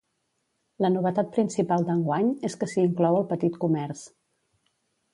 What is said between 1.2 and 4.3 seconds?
principal d’enguany és que s’hi inclou el petit comerç.